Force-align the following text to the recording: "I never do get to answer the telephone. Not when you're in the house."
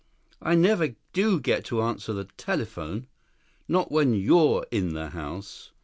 "I 0.41 0.55
never 0.55 0.95
do 1.13 1.39
get 1.39 1.63
to 1.65 1.83
answer 1.83 2.11
the 2.11 2.23
telephone. 2.35 3.05
Not 3.67 3.91
when 3.91 4.15
you're 4.15 4.65
in 4.71 4.93
the 4.95 5.09
house." 5.11 5.73